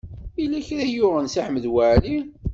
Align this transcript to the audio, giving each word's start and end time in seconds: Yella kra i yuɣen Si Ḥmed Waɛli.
Yella 0.39 0.59
kra 0.67 0.83
i 0.87 0.93
yuɣen 0.95 1.27
Si 1.33 1.39
Ḥmed 1.45 1.65
Waɛli. 1.73 2.17